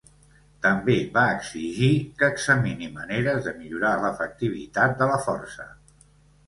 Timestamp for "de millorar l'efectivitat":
3.49-4.99